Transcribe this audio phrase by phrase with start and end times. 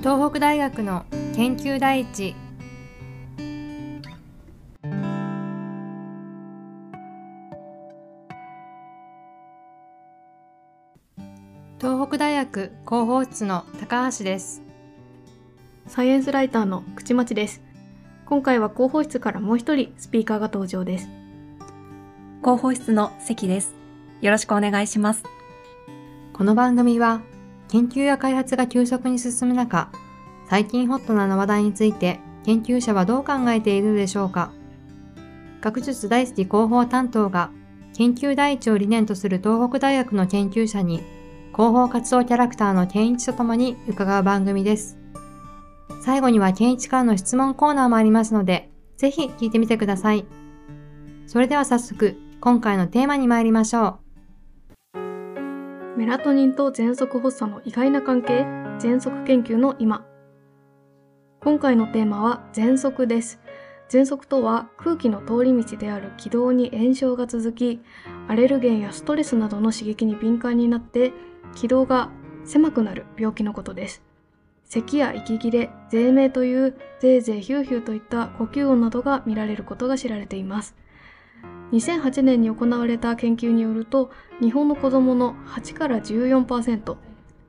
[0.00, 1.04] 東北大学の
[1.36, 2.34] 研究第一。
[11.78, 14.62] 東北大学広報室の高橋です。
[15.86, 17.60] サイエンスライターの口町です。
[18.24, 21.10] 今回は広報室からもう一人スピーカーが登場です。
[22.40, 23.74] 広報室の関です。
[24.22, 25.24] よろしくお願いします。
[26.32, 27.20] この番組は
[27.70, 29.90] 研究や開発が急速に進む中
[30.48, 34.52] 最近ホットな話題について研究者はどう考えているでしょうか
[35.60, 37.50] 学術大好き広報担当が
[37.94, 41.02] 研究第一を理念とする東北大学の研究者に
[41.52, 44.98] 広報活動キャラクターの健一とともに伺う番組です。
[46.02, 50.24] 最後には健一からの質問コーナーもありますので、ぜひ聞いてみてください。
[51.26, 54.09] それでは早速、今回のテーマに参りましょう。
[56.00, 58.46] メラトニンと喘息発作の意外な関係、
[58.78, 60.06] 喘息研究の今。
[61.42, 63.38] 今回のテーマは喘息です。
[63.90, 67.82] 喘息とは空気の通り道である気道に炎症が続き、
[68.28, 71.12] アレルゲンやストレスなどの刺激に敏感になって
[71.54, 72.08] 気道が
[72.46, 74.02] 狭くなる病気のことです。
[74.64, 80.74] 咳や息切れ、税鳴というゼーゼーヒューヒューといった呼吸音などが見られることが知られています。
[81.72, 84.10] 2008年に行われた研究によると、
[84.40, 86.96] 日本の子供の8から14%、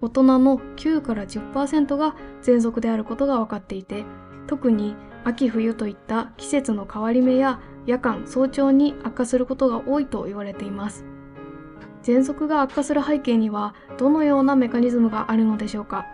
[0.02, 4.06] 大人の9から10%が喘息であることが分かっていて、
[4.48, 11.06] 特に秋冬といった季節の変わり目や夜間、早朝に悪化することが多いと言われています。
[12.04, 16.06] 喘息が悪化する背景にはどのようなメカニズムがあるのでしょうか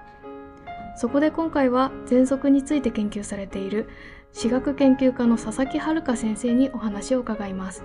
[0.98, 3.88] そこで今回は喘息について研究されている
[4.40, 7.84] 私学研究家の佐々木遥先生にお話を伺います。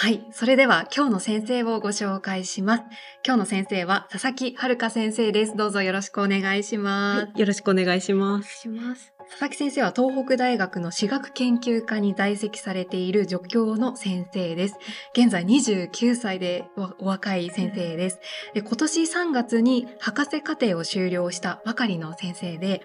[0.00, 0.24] はい。
[0.30, 2.84] それでは今日の先生をご紹介します。
[3.26, 5.56] 今日の先生は佐々木遥先生です。
[5.56, 7.24] どうぞよろしくお願いします。
[7.24, 8.64] はい、よろしくお願いします。
[8.64, 14.78] 佐々木先生は東北大学の私学研究科に在籍されている助教の先生です。
[15.16, 16.66] 現在29歳で
[17.00, 18.20] お若い先生です。
[18.54, 22.82] で今年3月に博士課程を修了したばかりの先生で、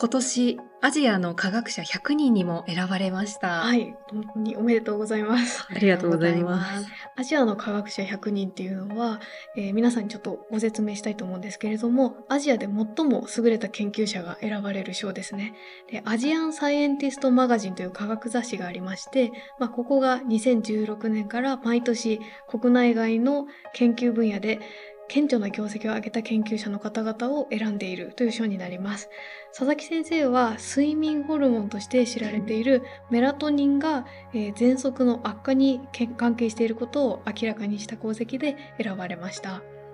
[0.00, 3.60] 今年アジアの科学者100人にも選ばれました。
[3.60, 5.66] はい、本当におめでとうございます。
[5.68, 6.88] ありがとうございます。
[7.16, 9.20] アジアの科学者100人っていうのは、
[9.58, 15.54] えー、皆さんにちょっとご説明したいと思うんですけれども、アジアで最も優れた研究者が選ばれる賞ですね。
[15.90, 24.60] で、アジアンサイエンティストマガジンという科学雑誌がありまして、まあ、ここが2016年から毎年国内外の研究分野で
[25.10, 29.10] 顕著な業績を上げた研究者の方々を選んでいるという賞になります。
[29.48, 35.80] 佐々木先生は睡眠ホルモンとして知られているメラトニンが、えー、喘息の悪化に
[36.16, 39.50] 関係していることを明らかにした功績で選ばれました。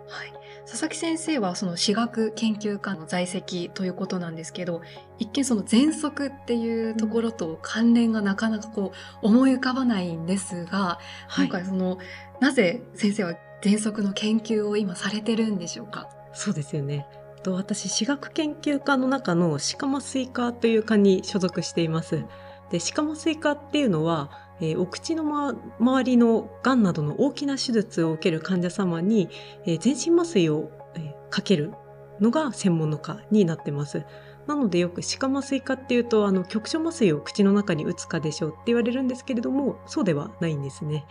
[0.09, 0.32] はい。
[0.66, 4.82] 佐々木先生はその私学研究家の在籍ということなんですけど、
[5.19, 10.99] 一見その喘息っていうところと関連がなかなかこう思い浮かばないんですが、
[11.37, 11.99] 今回その、
[12.41, 13.34] なぜ先生は
[13.66, 16.09] 喘息の研究を今されてるんでしょうか？
[16.32, 17.04] そうですよね。
[17.43, 22.25] と私、私学研究科の中の歯科麻酔科という科に所属しています。
[22.71, 29.28] で、歯科麻酔科っていうのは、えー、お口の、ま、周りの癌などの大きな手術を受ける患者様に、
[29.65, 31.72] えー、全身麻酔を、えー、かける
[32.21, 34.05] のが専門の科になってます。
[34.47, 41.05] なのでよく歯科麻酔科っていうと、あの、局所麻酔を口の中に打つかでしょうって言われるんですけれども、そうではないんですね。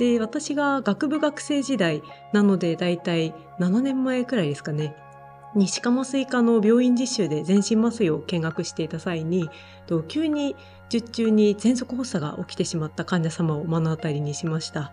[0.00, 2.02] で、私が学部学生時代
[2.32, 4.96] なのでだいたい7年前くらいですかね、
[5.54, 9.50] 西科麻酔科の病院実習で全身麻酔を見学していた際に、
[10.08, 10.56] 急に
[10.88, 14.90] 術中に喘息発作が起きてしまった患者様を目の当たりにしました。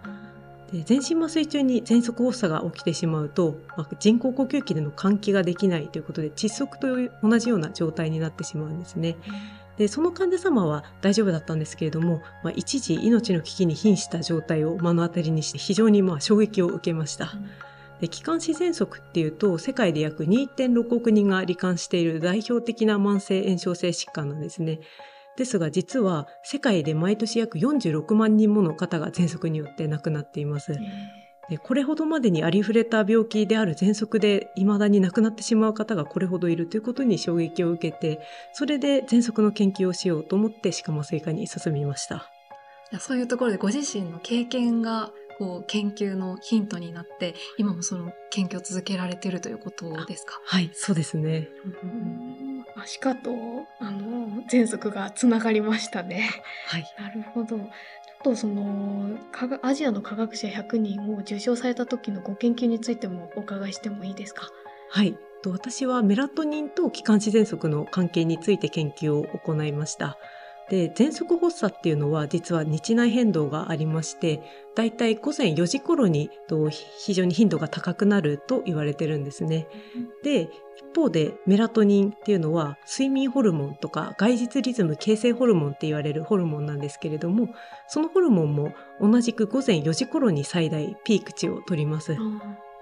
[0.73, 6.88] で全身麻酔中に喘息発作が起きてしまうと、まあ、人工呼吸器での換気ができないということで窒息と
[7.25, 9.16] 同じような状態になってしまうんですね。
[9.78, 17.34] でその患者様は大丈夫だったんですけれども、まあ、一時命の危機に瀕した状態を目の当たりにして非常にまあ衝撃を受けました。
[18.02, 24.79] で気管支喘息っていうと世界で約2.6億人が罹患している代表的な慢性炎症性疾患なんですね。
[25.35, 30.76] ですが実は世界で毎年約46万人もの方が喘息によって亡くなっています。
[31.49, 38.20] でこれほどまでにありふれた病気である喘息で未だに亡くなってしまう方がこれほどいるということに衝撃を受けて、
[38.53, 42.29] それで喘息の研究をしようと思って歯科麻酔科に進みました。
[42.99, 50.40] そういうところでご自身の経験がこう研究のヒントになって今もその研究を続けられているということですか？
[50.46, 51.47] はいそうですね。
[52.85, 53.32] 歯科と
[53.79, 56.29] あの喘息がつながりましたね。
[56.67, 56.85] はい。
[56.99, 57.59] なるほど。
[58.23, 59.17] とその
[59.61, 64.49] アジアの科学者100人を受賞された時のご研究についてもお伺いしてもいいですか？
[64.90, 65.17] はい。
[65.46, 70.17] 私はメラトニンと気管支喘息の関係について研究を行いました。
[70.69, 74.41] で、喘息発作っていうのは実は日内変動がありまして、
[74.75, 79.67] だいたい午前4時頃にと非常に頻度が高くなると言われてるんですね。
[80.23, 87.47] で、一方でメラトニンっていうのは睡眠ホルモンとか外実リズム形成ホルモンって言われるホルモンなんですけれども、
[87.87, 92.16] そのホルモンも同じく午前4時頃に最大ピーク値を取ります。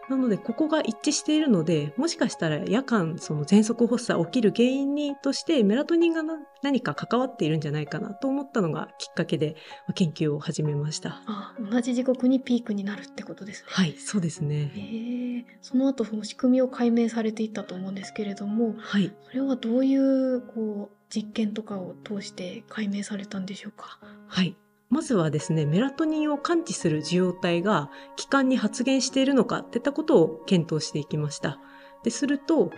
[0.09, 9.55] なので、ここが一致しているので、もしかしたら夜間、その喘息発作起きる原因にとして、メラトニンがな何か関わっているんじゃないかなと思ったのがきっかけで、
[9.87, 11.21] まあ研究を始めました。
[11.25, 13.67] あ同じ時刻にピークになるってことですね。
[13.69, 14.71] はい、そうですへね。
[14.75, 19.11] えその後その仕組みを解明されていったと思うんですけれどもはい。
[19.27, 23.99] それはどういうこう実験とかを通して解明されたんでしょうか？
[24.27, 24.55] はい。
[24.89, 31.59] まずはですね、メラトニンを感知する受容体が気管に発現しているのかっていったことを検討していきました。
[32.03, 32.71] で、すると、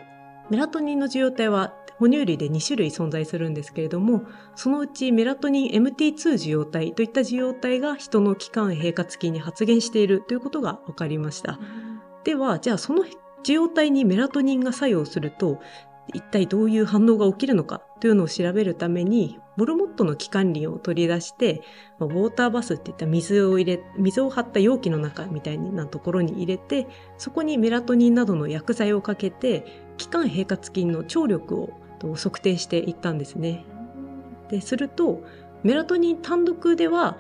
[0.50, 4.24] メラトニンの受容体は哺乳類で2種類存在するんですけれども、
[4.56, 11.60] そのうちメラトニン MT2 受容体といった受容体が人の気管平滑筋に発現しているということが分かりました。
[12.24, 13.04] では、じゃあその
[13.42, 15.60] 受容体にメラトニンが作用すると、
[16.14, 21.62] 一体どういう反応が起きるのかというのを調べるために、モルモットの気管輪を取り出して、
[22.00, 26.88] まあウォーターバスっていった水を入れ、水を張った容器の中みたいなところに入れて、
[27.18, 29.66] そこにメラトニンなどの薬剤をかけて、
[29.98, 31.74] 気管平滑筋の張力を
[32.16, 33.66] 測定していったんですね。
[34.50, 35.24] で、すると、
[35.64, 37.18] メラトニン単独では、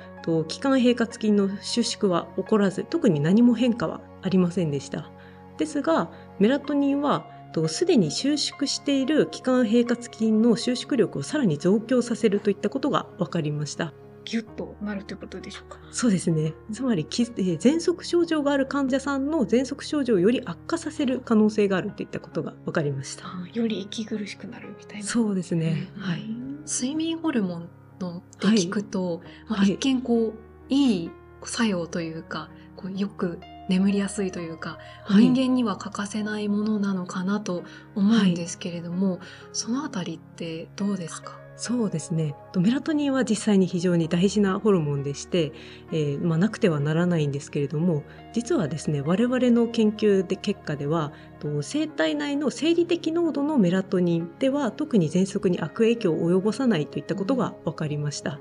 [0.48, 5.10] 気管平滑筋の収縮は起こらず、特に何も変化はありませんでした。
[5.58, 7.26] ですが、メラトニンは、
[7.68, 13.94] すでに収縮している気管平滑筋の収縮力をさらに増強させるといったことが分かりました。
[14.26, 15.80] ギュッとなるということでしょうか？
[15.90, 16.54] そうですね。
[16.74, 23.24] つまり、きえー喘息症状がある患者さんの喘息症状をより悪化させる可能性があるといったことが分かりました。
[23.54, 25.90] より息苦しくなるみたいなそうですね。
[25.96, 26.24] うんはい。
[26.66, 27.70] 睡眠ホルモン
[28.02, 30.34] のって聞くと、まあ、はい一見こう
[30.68, 31.12] いい
[31.46, 37.64] 作用というかこうよく眠りやすいというか、はい人間には欠かせないものなのかなと
[37.96, 39.20] 思うんですけれども、
[39.54, 41.40] そのあたりってどうですか？
[41.60, 42.36] そうですね。
[42.52, 45.54] とメラトニンは実際に非常に大事なホルモンでして、
[45.92, 58.40] えーまあ、なくてはならないんですけれども、実はですね、我々の研究で結果では、と生体内の生理的濃度のメラトニンでは特に喘息に悪影響を及ぼさないといったことが分かりました。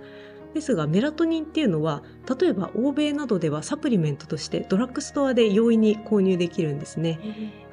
[0.56, 2.02] ですが、メラトニンっていうのは、
[2.40, 7.20] 例えば欧米などではサプリメントとしてドラッグストアで容易に購入できるんですね。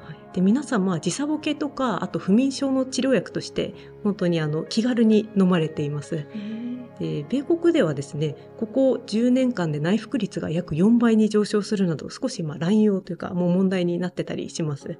[0.06, 6.26] はい、で皆さんまあ時差ボケとかあと不眠症の治療薬として本当にあの気軽に飲まれています。
[7.00, 14.98] で米国ではですねここ10年間で内服率が約4倍に上昇するなど少しまあ乱用というかもう問題になってたりします。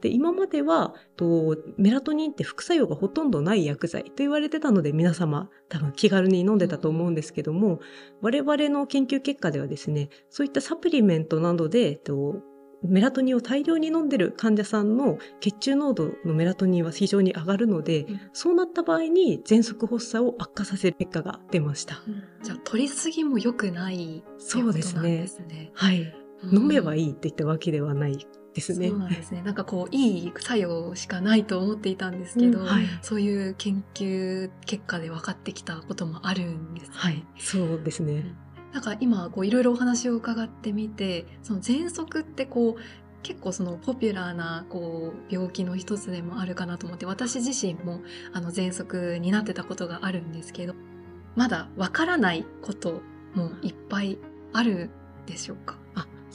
[0.00, 7.80] で今まではとメラトニンって副作用がほとんどない薬剤と言われてたので皆様多分気軽に飲んでたと思うんですけども
[8.20, 12.42] 我々の研究結果ではですねそういったサプリメントなどでと
[12.82, 22.02] メラトニンを大量に飲んでる患者さんの血中濃度のメラトニンは非常に上がるので、うんそうなった場合に喘息発作を悪化させる結果が出ました。
[22.42, 25.26] じゃあ取りすぎも良くないそうですね。
[25.74, 26.02] はい。
[26.02, 28.26] うん飲めばいいって言ったわけではない
[28.56, 28.88] ですね。
[28.88, 29.42] そうなんですね。
[29.42, 32.86] なんかこういい作用しかないと思っていたんですけど、うんはい。
[33.02, 36.94] そういう研究結果で分かってきたこともあるんですね。
[36.96, 37.24] はい。
[37.38, 38.34] そうですね。
[38.72, 42.82] なんか今こういろいろお話を伺ってみてその喘息ってこう
[43.22, 48.00] 結構そのポピュラーなこう病気の一つでもあるかなと思って私自身も
[48.32, 50.74] あの喘息になってたことがあるんですけど
[51.34, 53.02] まだわからないこと
[53.34, 54.18] もいっぱい
[54.52, 54.90] ある
[55.26, 55.76] でしょうか？
[55.78, 55.85] あ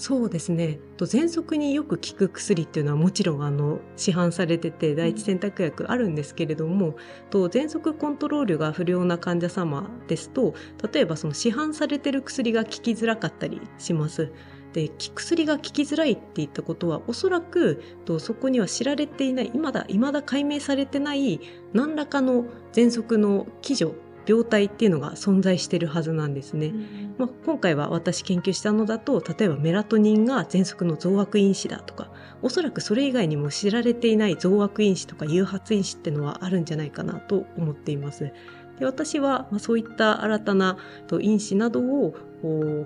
[0.02, 6.96] そうですねと喘息によく効く薬っていうのはもちろんあの市販されてて第一選択薬あるんですけれども、
[7.30, 10.56] と喘息コントロールが不良な患者様ですと
[10.92, 14.32] 例えばその市販されてる薬が効きづらかったりします。
[14.74, 21.40] で薬が効きづらいっていったことはおそらくとそこには知られていない未だ未だ解明されてない
[21.74, 23.94] 何らかの喘息の基準
[24.32, 26.74] 病態っていうのが存在してるはずなんですね。
[27.18, 32.10] まあ、今回は私研究したのだと例えばメラトニンが喘息の増悪因子だとか
[32.42, 38.32] おそらくそれ以外にも知られていない増悪因子とか誘発因子ってのはあるんじゃないかなと思っています。
[38.80, 42.16] で私は、まあ、そういった新たなと因子などを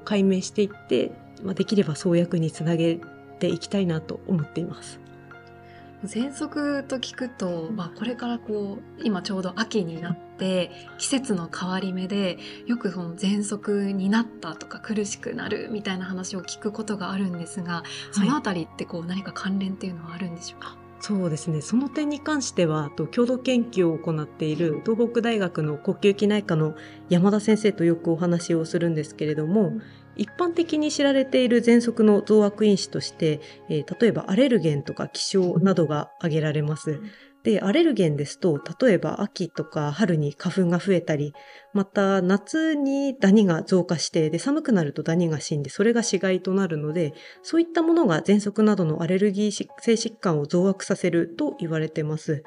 [0.04, 1.12] 解明していって、
[1.44, 3.00] まあ、できれば創薬につなげ
[3.40, 5.05] ていきたいなと思っています。
[6.06, 21.62] 喘息と聞くと、まあ、これからこう今ちょうど秋になって季節の変わり目でよくその喘息になったとか苦しくなるみたいな話を聞くことがあるんですがそのあたりってこう何か関連っていうのはあるんでしょうか、そうですね。
[21.62, 26.75] その点に関しては、と共同研究を行っている東北大学の呼吸器内科の
[27.10, 29.74] 山田先生とよくお話をするんですけれども、
[30.16, 37.02] 一般的に知られている喘息の増悪因子として、えー例えばアレルゲンとか気象などが挙げられます。
[37.46, 41.36] で、アレルゲンですと、例えば秋とか春に花粉が増えたり、
[41.74, 52.42] また夏にダニが増加して、で、寒くなるとダニが死んで、それが死骸となるので、そういったものが喘息などのアレルギー性疾患を増悪させると言われてます。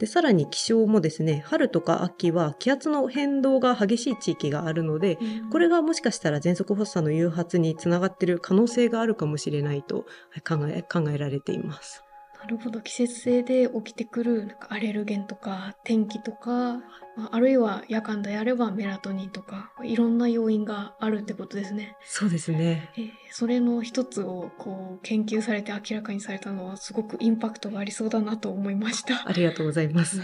[0.00, 5.16] で、さらに気象もですね、春とか秋は気圧の変動が激しい地域があるので、
[5.52, 10.06] これがもしかしたら喘息発作の誘発につながっている可能性があるかもしれないと
[10.44, 12.02] 考え考えられています。
[12.42, 16.78] なるほど季節性で起きてくるなんかアレルゲンとか天気とか
[17.16, 21.96] まああるいは夜間であればメラトニンとかいろんな要因があるってことですね。
[22.04, 22.90] そうですね。
[22.96, 29.28] えーそれの一つをこう研究されて明らかにされたのはすごくインパクトがありそうだなと思いました。
[29.28, 30.20] ありがとうございます。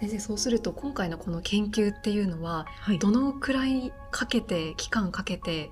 [0.00, 2.98] 先生そうすると今回のこの研究っていうのははい。
[2.98, 5.70] どのくらいかけて期間かけて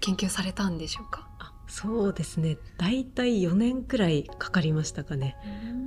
[0.00, 1.26] 研究されたんでしょうか？
[1.33, 1.33] あ
[1.76, 2.56] そうですね。
[2.78, 5.36] だいたい4年くらいかかりましたかね。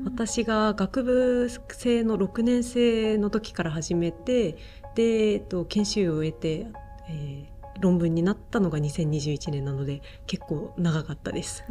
[0.04, 4.58] 私が学部生の6年生の時から始めて
[4.96, 6.68] で、えっと、研修を終えて、
[7.08, 11.64] えー論文になったのが2021年なので結構長かったです。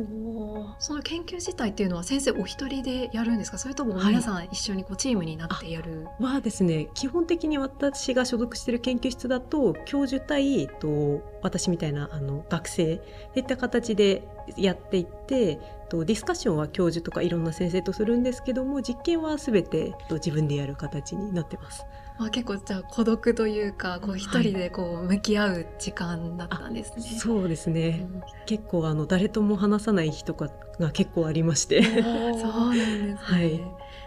[0.78, 3.58] その研究自体っていうのは先生お一人でやるんですか？
[3.58, 4.06] それともはい。
[4.08, 6.88] 皆さん一緒にこうチームになってやる、はですね。
[6.94, 12.96] 基本的に私が所属している研究室だと教授対と私みたいなあの学生
[13.32, 15.58] といった形でやっていって
[15.88, 21.84] とディスカッションは教授とかいろんな先生とするんですけども実験は全てと自分でやる形になってます。
[22.18, 27.02] まあ、結構じゃあ孤独というかこう一人でこう向き合う時間だったんですね。
[27.18, 28.22] そうですうね、ん。
[28.46, 30.48] 結構あの誰とも話さない日とか
[30.80, 31.82] が結構ありまして。
[31.82, 33.16] そうなんですね。
[33.20, 33.60] はい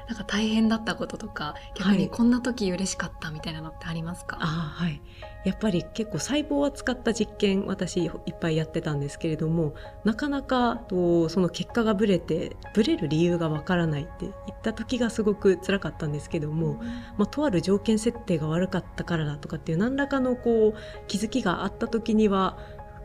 [0.09, 1.99] なんか大変だったこととか逆はい。
[1.99, 4.99] にこんな時嬉しかったみたいなのってありますか、あはい。
[5.45, 8.11] やっぱり結構細胞を使った実験私いっ
[8.41, 16.81] ぱいやってたんですけれどもなかなかとその結果がブレてブレる理由がわからないっていった時がすごく辛かったんですけども、
[17.17, 22.57] まあ、とある条件設定が悪かったからだとかっていう何らかのこう気づきがあった時には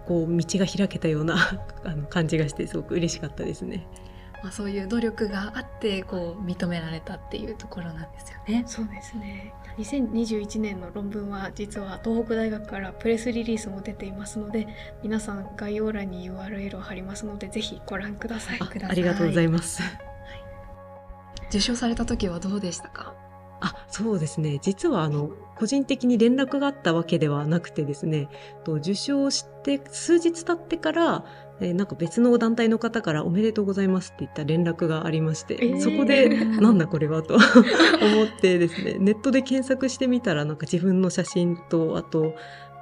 [0.07, 1.37] こう道が開けたような
[1.85, 3.87] あの感じがしてすごく嬉しかったですね。
[4.45, 8.65] まあ、そういう努力があってこう認められたっていうところなんですよね。
[8.67, 14.69] そうですね2021年の論文は実は東北大学からプレスリリースも出ていますので
[15.03, 18.59] 皆さん概要欄に URL を貼りますのでぜひご覧ください。
[18.61, 19.83] あくださいありがとうございます。
[21.49, 23.15] 受賞された時はどうでしたか？
[23.61, 28.29] あそうですね実はあの個人的に連絡があったわけではなくてですね
[28.65, 31.25] と受賞して数日経ってから
[31.61, 36.29] えーなんか別の団体の方から「おめでとうございます」って言った連絡がありまして、えーそこで
[36.61, 37.35] 「なんだこれは」と
[38.03, 42.35] 思ってですねネットで検索してみたらなんか自分の写真とあと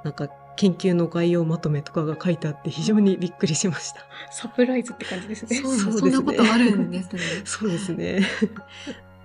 [0.03, 4.01] なんか研究の概要まとめとかが書いてあって非常にびっくりしました。
[4.31, 5.55] サプライズって感じですね。
[5.57, 7.21] そうそうですねそんなことあるんですね。
[7.45, 8.21] そうですね。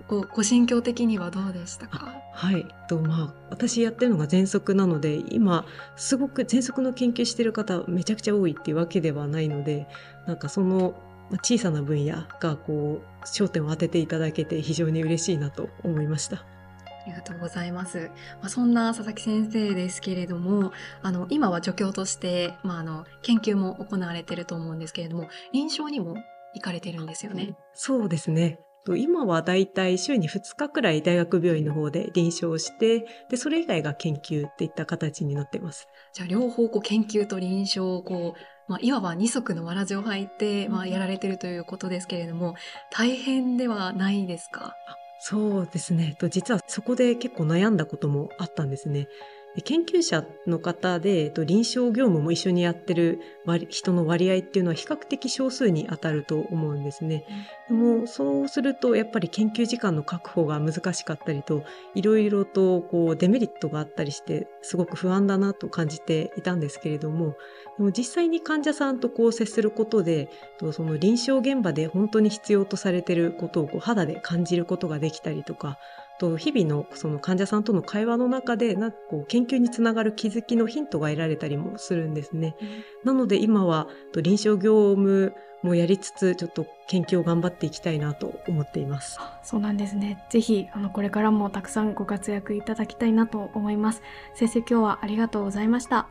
[0.09, 2.13] ごご心境的にはどうでしたか？
[2.33, 2.65] はい。
[2.87, 9.87] とまあ私やってるのが喘息なので今すごく喘息の研究してる方めちゃくちゃ多いっていうわけではないので
[10.25, 10.95] なんかその
[11.29, 16.37] まあ小さな分野がこう焦点を当てていただけて非常に嬉しいなと思いました。
[16.37, 18.11] ありがとうございます。
[18.41, 26.17] まあ、そんな佐々木先生ですけれども、あの今は助教として、まあ、あの研究も行われていると思うんですけれども、臨床にも
[26.53, 27.55] 行かれてるんですよね。
[27.73, 28.59] そうですね。
[28.85, 35.87] と今はだいたい週に2日くらい大学病院の方で臨床してでそれ以外が研究っていった形になってます。
[36.13, 42.55] じゃあ両方こう研究と臨床をこう、まあ、いわば二足のわらじを履いて、まあ、やられてるということですけれども、
[42.91, 44.73] 大変ではないですか？
[45.21, 46.15] そうですね。
[46.17, 49.07] と実はそこで結構悩んだこともあったんですね。
[49.55, 57.25] で研究者の方で、えっと臨床業務も一緒にやってる割人の割合っていうのは比較的少数に当たると思うんですね。
[57.67, 61.63] でもそうするとやっぱり研究時間の確保が難しかったりと
[61.95, 67.35] いろいろとこうデメリットがあったりしてすごく不安だなと感じていたんですけれども
[67.77, 70.29] でも実際に患者さんとこう接することで
[70.59, 75.79] とその臨床現場で本当に必要とされていることをこう肌で感じることができたりとか
[76.19, 82.55] と日々のその患者さんとの会話の中でなんかこう研究につながる気づきのヒントが得られたりもするんですね。
[83.03, 85.33] なので今はと臨床業務
[85.63, 89.19] もやりつつちょっと研究を頑張っていきたいなと思っています。
[89.43, 90.23] そうなんですね。
[90.29, 94.01] ぜひあのこれからもたくさんご活躍いただきたいなと思います。
[94.35, 96.07] 先生今日はありがとうございました。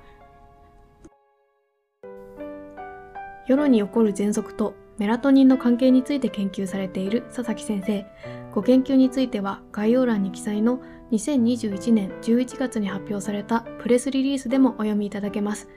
[3.46, 8.04] 夜に起こる喘息とメラトニンの関係について研究されている佐々木先生。
[8.52, 10.80] ご研究については概要欄に記載の
[11.12, 15.68] 2021年11月に発表されたプレスリリースでもお読みいただけます。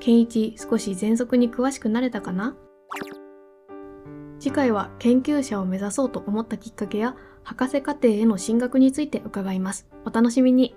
[0.00, 2.56] 健一、少し喘息に詳しくなれたかな？
[4.40, 9.88] 次回は研究者を目指そうと思ったきっかけや博士課程への進学について伺います。
[10.04, 10.74] お楽しみに。